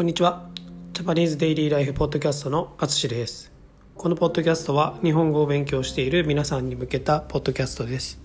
[0.00, 0.48] こんにちは。
[0.94, 3.52] ジャパニーズデイリーライフポッドキャストのあつしです。
[3.94, 8.18] このポッドキャストは日本語を勉強している皆さんに向けたポッドキャストです。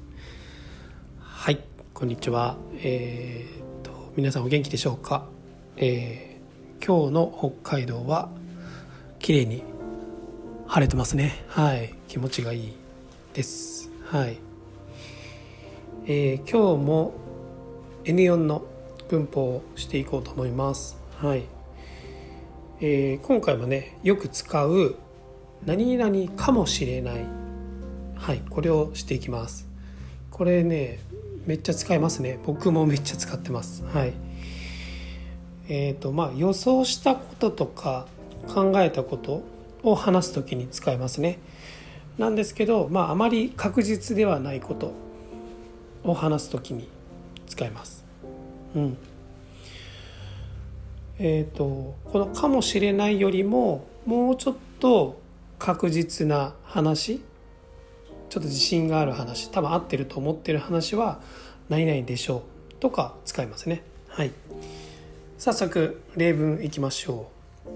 [1.19, 1.61] はい、
[1.93, 2.55] こんにちは。
[2.77, 5.27] えー、と皆さんお元気でしょうか？
[5.75, 8.29] えー、今日の北海道は
[9.19, 9.61] 綺麗に
[10.67, 11.43] 晴れてますね。
[11.49, 12.73] はい、気持ちがいい
[13.33, 13.91] です。
[14.05, 14.37] はい。
[16.05, 17.13] えー、今日も
[18.05, 18.63] N4 の
[19.09, 20.97] 文法をしていこうと思います。
[21.17, 21.43] はい。
[22.81, 24.95] えー、今回もねよく使う
[25.65, 27.25] 何々かもしれない。
[28.15, 29.67] はいこれをしていきます。
[30.31, 30.99] これね
[31.45, 32.39] めっちゃ使いますね。
[32.45, 33.83] 僕もめっちゃ使ってます。
[33.85, 34.13] はい。
[35.69, 38.07] えっ、ー、とまあ予想したこととか
[38.47, 39.43] 考えたこと
[39.83, 41.39] を話す時に使いますね。
[42.17, 44.93] なんですけどまああまり確実ではないこと
[46.03, 46.89] を話す時に
[47.47, 48.03] 使います。
[48.75, 48.97] うん。
[51.17, 55.21] えーと、この「かもしれない」よりももうちょっと
[55.57, 57.21] 確実な話
[58.29, 61.21] ちょっと自信がある話多分合ってると思ってる話は
[61.69, 62.41] 「何々でしょう」
[62.81, 63.83] とか使いますね。
[64.07, 64.31] はい、
[65.37, 67.27] 早速例文いきましょ
[67.65, 67.69] う。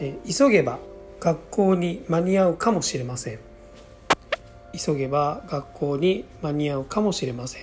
[0.00, 0.78] え急げば
[1.20, 3.38] 学校に間に合うかもしれません。
[4.76, 7.62] 急げば学校に間に合うかもしれません。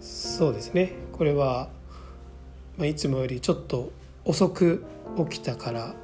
[0.00, 0.92] そうですね。
[1.12, 1.70] これは
[2.78, 3.90] まあ、いつもよりちょっと
[4.24, 4.84] 遅く
[5.30, 5.94] 起きたから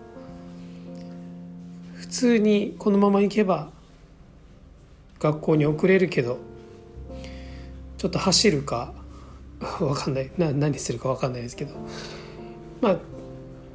[1.95, 3.71] 普通にこのまま行けば
[5.19, 6.39] 学校に遅れるけど
[7.99, 8.93] ちょっと走るか
[9.79, 11.75] 分かんないな何するか分かんないですけど
[12.81, 12.97] まあ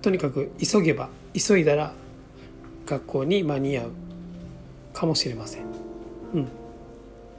[0.01, 1.93] とにかく急げば急いだら
[2.85, 3.91] 学校に間に合う
[4.93, 5.63] かもしれません。
[6.33, 6.47] うん、っ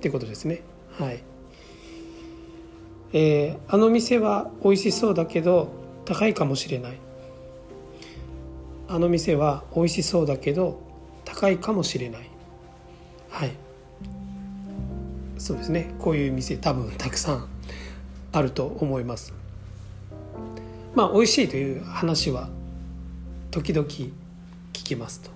[0.00, 0.60] ていうことですね。
[0.98, 1.22] はい。
[3.12, 5.68] えー、あの店は美味しそうだけど
[6.04, 6.98] 高いかもしれない。
[8.88, 10.80] あの店は美味しそうだけど
[11.24, 12.30] 高いかもしれない。
[13.30, 13.52] はい。
[15.38, 15.94] そうですね。
[15.98, 17.48] こういう店多分たくさん
[18.32, 19.34] あると思います。
[20.94, 22.48] まあ美味しいという話は
[23.50, 24.10] 時々聞
[24.72, 25.30] きますと、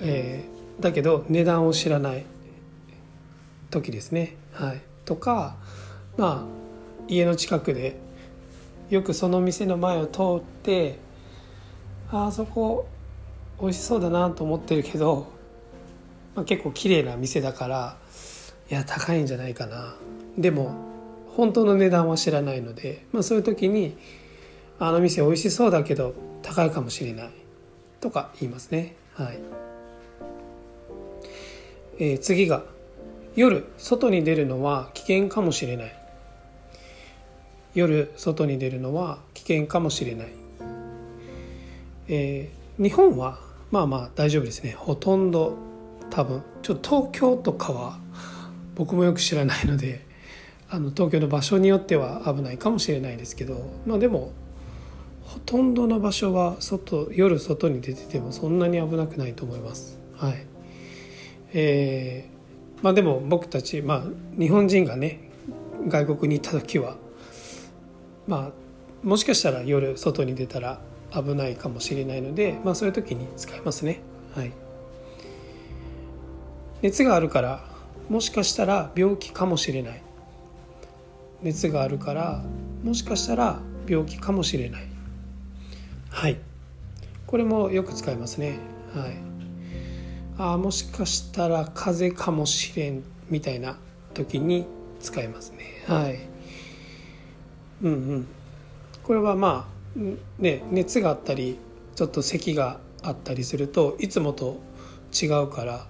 [0.00, 2.24] えー、だけど値段を知らない
[3.70, 4.36] 時ですね。
[4.52, 4.80] はい。
[5.04, 5.56] とか
[6.16, 6.56] まあ
[7.08, 7.96] 家の近くで
[8.90, 10.98] よくその店の前を通って
[12.10, 12.86] あそこ
[13.60, 15.26] 美味しそうだなと思ってるけど、
[16.34, 17.96] まあ、結構綺麗な店だから
[18.70, 19.94] いや高いんじゃないかな。
[20.36, 20.74] でも
[21.36, 23.96] 本当の値段は知らないので、まあ、そういう時に
[24.78, 27.30] あの店美味しそうだけど高いかもしれない。
[28.00, 28.94] とか言いますね。
[29.14, 29.38] はい、
[31.98, 32.62] えー、次が
[33.34, 36.05] 夜外に出るのは危険かもしれない。
[37.76, 40.28] 夜外に出るのは危険かもしれない、
[42.08, 43.38] えー、日本は
[43.70, 44.72] まあまあ大丈夫ですね。
[44.78, 45.56] ほとんど
[46.10, 46.42] 多分。
[46.62, 47.98] ちょっと東京とかは
[48.74, 50.04] 僕もよく知らないので
[50.70, 53.70] あの東京の場所によっては危ないかもしれないですけど。
[53.86, 54.32] まあでも
[55.22, 59.98] ほとんどの場所は外夜外に出ててもそんなに危なくないと思います。
[60.16, 60.46] はい。
[61.52, 62.36] えー
[62.82, 64.04] まあ、でも僕たち、まあ、
[64.38, 65.30] 日本人がね
[65.88, 66.96] 外国に行った時は
[68.26, 70.80] まあもしかしたら夜外に出たら
[71.12, 74.00] 危ないかもしれないので、まあ、そういう時に使いますね。
[74.34, 74.52] はい、
[76.82, 77.64] 熱があるから
[78.08, 80.02] もしかしたら病気かもしれない。
[81.42, 82.42] 熱があるから
[82.82, 84.86] もしかしたら病気かもしれない。
[86.10, 86.38] はい。
[87.26, 88.58] これもよく使いますね。
[88.94, 89.16] はい。
[90.38, 93.76] あもしかしたら風邪かもしれんみたいな
[94.14, 94.66] 時に
[95.00, 95.84] 使いますね。
[95.86, 96.35] はい。
[97.82, 98.26] うんうん。
[99.02, 99.98] これはまあ
[100.38, 101.58] ね熱があったり
[101.94, 104.60] ちょっと咳があったりするといつもと
[105.12, 105.86] 違うから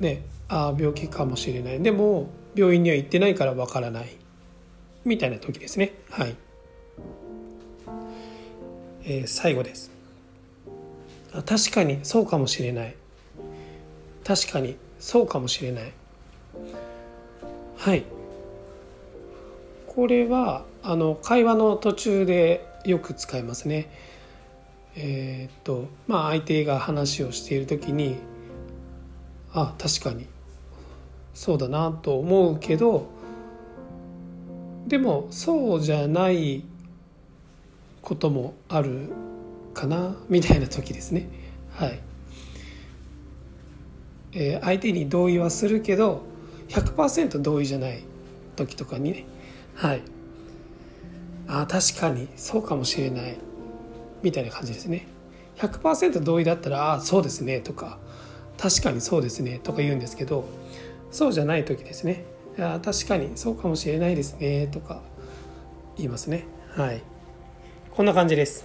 [0.00, 1.80] ねああ病気かもしれない。
[1.80, 4.16] でも病院には行ってないからわからない
[5.04, 5.94] みたいな時ですね。
[6.10, 6.36] はい、
[9.04, 9.90] えー、最後です。
[11.46, 12.94] 確かにそうかもしれない。
[14.24, 15.92] 確かにそうかもしれない。
[17.78, 18.04] はい。
[19.94, 23.90] これはあの会話の途中でよく使いますね。
[24.96, 28.16] えー、っとまあ相手が話をしている時に
[29.52, 30.26] あ確かに
[31.34, 33.06] そうだなと思うけど
[34.86, 36.64] でもそうじゃない
[38.00, 39.10] こともある
[39.74, 41.28] かなみたいな時ですね。
[41.74, 42.00] はい。
[44.32, 46.22] えー、相手に同意はするけど
[46.68, 48.02] 100%同意じゃない
[48.56, 49.26] 時とかにね
[49.74, 50.02] はい。
[51.48, 53.36] あ確かにそうかもしれない。
[54.22, 55.06] みたいな感じですね。
[55.56, 57.98] 100%同意だったら「あそうですね」とか
[58.56, 60.44] 「確かにそうですね」とか言うんですけど
[61.10, 62.24] そうじゃない時ですね
[62.58, 65.02] 「あ確かにそうかもしれないですね」とか
[65.96, 66.44] 言いますね。
[66.74, 67.02] はい。
[67.90, 68.64] こんな感じです。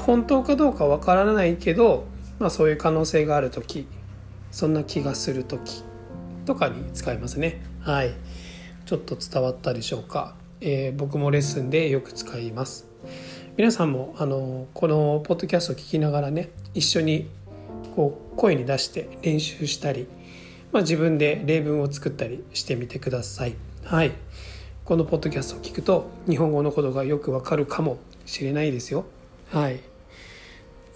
[0.00, 2.04] 本当かどうかわからないけど、
[2.38, 3.86] まあ、そういう可能性がある時
[4.50, 5.82] そんな気がする時
[6.44, 7.62] とかに使いますね。
[7.80, 8.12] はい。
[8.88, 12.86] ちょっと伝わったでしょうか、えー、僕もレッスンでよく使います。
[13.58, 17.28] 皆さんもあのこのポッドキャストを聞きながらね一緒に
[17.94, 20.08] こう声に出して練習したり、
[20.72, 23.56] まあ、自分で例文を作ったりしてみてください。
[23.84, 24.12] はい。
[24.86, 29.04] このポッドキャストを聞くと日本語のことがよくわかるかもしれないですよ。
[29.50, 29.80] はい。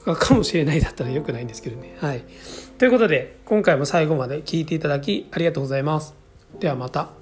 [0.06, 1.94] かもしれないだったらよくないんですけどね。
[2.00, 2.24] はい。
[2.78, 6.14] ということで今回も最後まで聞いていただきありがとうございます。
[6.58, 7.21] ではまた。